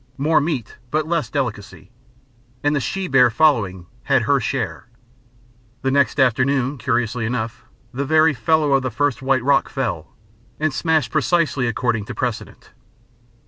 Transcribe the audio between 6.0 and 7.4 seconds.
afternoon, curiously